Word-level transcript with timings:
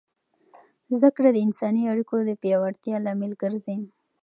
زده 0.95 1.09
کړه 1.15 1.29
د 1.33 1.37
انساني 1.45 1.83
اړیکو 1.93 2.15
د 2.25 2.31
پیاوړتیا 2.41 2.95
لامل 3.05 3.31
ګرځي. 3.41 3.77